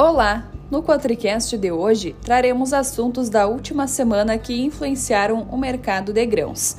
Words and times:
Olá! 0.00 0.48
No 0.70 0.80
Quatricast 0.80 1.58
de 1.58 1.72
hoje, 1.72 2.14
traremos 2.22 2.72
assuntos 2.72 3.28
da 3.28 3.48
última 3.48 3.88
semana 3.88 4.38
que 4.38 4.62
influenciaram 4.62 5.48
o 5.50 5.58
mercado 5.58 6.12
de 6.12 6.24
grãos. 6.24 6.76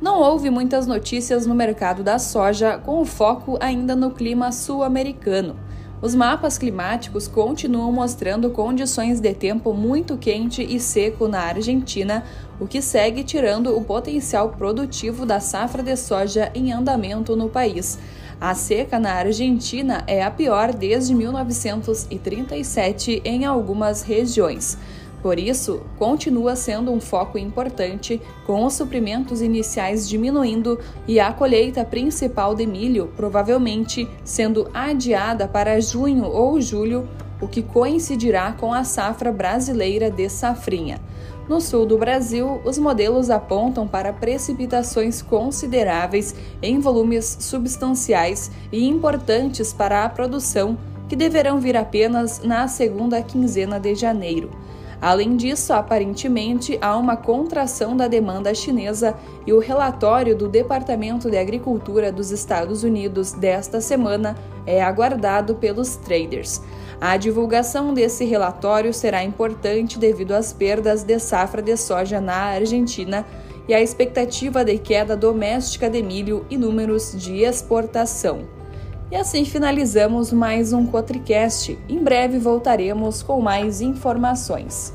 Não 0.00 0.18
houve 0.18 0.48
muitas 0.48 0.86
notícias 0.86 1.44
no 1.44 1.54
mercado 1.54 2.02
da 2.02 2.18
soja, 2.18 2.78
com 2.78 3.02
o 3.02 3.04
foco 3.04 3.58
ainda 3.60 3.94
no 3.94 4.12
clima 4.12 4.50
sul-americano. 4.50 5.56
Os 6.00 6.14
mapas 6.14 6.56
climáticos 6.56 7.28
continuam 7.28 7.92
mostrando 7.92 8.48
condições 8.48 9.20
de 9.20 9.34
tempo 9.34 9.74
muito 9.74 10.16
quente 10.16 10.62
e 10.62 10.80
seco 10.80 11.28
na 11.28 11.40
Argentina, 11.40 12.24
o 12.58 12.66
que 12.66 12.80
segue 12.80 13.24
tirando 13.24 13.76
o 13.76 13.84
potencial 13.84 14.48
produtivo 14.48 15.26
da 15.26 15.38
safra 15.38 15.82
de 15.82 15.96
soja 15.96 16.50
em 16.54 16.72
andamento 16.72 17.36
no 17.36 17.50
país. 17.50 17.98
A 18.40 18.54
seca 18.54 18.98
na 18.98 19.12
Argentina 19.12 20.02
é 20.06 20.22
a 20.22 20.30
pior 20.30 20.74
desde 20.74 21.14
1937 21.14 23.22
em 23.24 23.44
algumas 23.44 24.02
regiões. 24.02 24.76
Por 25.22 25.38
isso, 25.38 25.80
continua 25.98 26.54
sendo 26.54 26.92
um 26.92 27.00
foco 27.00 27.38
importante, 27.38 28.20
com 28.46 28.62
os 28.62 28.74
suprimentos 28.74 29.40
iniciais 29.40 30.06
diminuindo 30.06 30.78
e 31.08 31.18
a 31.18 31.32
colheita 31.32 31.82
principal 31.82 32.54
de 32.54 32.66
milho 32.66 33.10
provavelmente 33.16 34.06
sendo 34.22 34.68
adiada 34.74 35.48
para 35.48 35.80
junho 35.80 36.24
ou 36.24 36.60
julho, 36.60 37.08
o 37.40 37.48
que 37.48 37.62
coincidirá 37.62 38.52
com 38.52 38.74
a 38.74 38.84
safra 38.84 39.32
brasileira 39.32 40.10
de 40.10 40.28
safrinha. 40.28 41.00
No 41.46 41.60
sul 41.60 41.84
do 41.84 41.98
Brasil, 41.98 42.60
os 42.64 42.78
modelos 42.78 43.28
apontam 43.28 43.86
para 43.86 44.14
precipitações 44.14 45.20
consideráveis 45.20 46.34
em 46.62 46.80
volumes 46.80 47.36
substanciais 47.40 48.50
e 48.72 48.88
importantes 48.88 49.72
para 49.72 50.04
a 50.04 50.08
produção, 50.08 50.78
que 51.06 51.14
deverão 51.14 51.60
vir 51.60 51.76
apenas 51.76 52.40
na 52.42 52.66
segunda 52.66 53.22
quinzena 53.22 53.78
de 53.78 53.94
janeiro. 53.94 54.50
Além 55.00 55.36
disso, 55.36 55.72
aparentemente 55.72 56.78
há 56.80 56.96
uma 56.96 57.16
contração 57.16 57.96
da 57.96 58.08
demanda 58.08 58.54
chinesa 58.54 59.14
e 59.46 59.52
o 59.52 59.58
relatório 59.58 60.36
do 60.36 60.48
Departamento 60.48 61.30
de 61.30 61.36
Agricultura 61.36 62.10
dos 62.10 62.30
Estados 62.30 62.82
Unidos 62.82 63.32
desta 63.32 63.80
semana 63.80 64.36
é 64.66 64.82
aguardado 64.82 65.54
pelos 65.56 65.96
traders. 65.96 66.62
A 67.00 67.16
divulgação 67.16 67.92
desse 67.92 68.24
relatório 68.24 68.94
será 68.94 69.22
importante 69.22 69.98
devido 69.98 70.32
às 70.32 70.52
perdas 70.52 71.02
de 71.02 71.18
safra 71.18 71.60
de 71.60 71.76
soja 71.76 72.20
na 72.20 72.36
Argentina 72.36 73.26
e 73.68 73.74
à 73.74 73.80
expectativa 73.80 74.64
de 74.64 74.78
queda 74.78 75.16
doméstica 75.16 75.88
de 75.90 76.02
milho 76.02 76.46
e 76.48 76.56
números 76.56 77.12
de 77.16 77.42
exportação. 77.42 78.63
E 79.10 79.16
assim 79.16 79.44
finalizamos 79.44 80.32
mais 80.32 80.72
um 80.72 80.86
Cotricast. 80.86 81.78
Em 81.88 82.02
breve 82.02 82.38
voltaremos 82.38 83.22
com 83.22 83.40
mais 83.40 83.80
informações. 83.80 84.92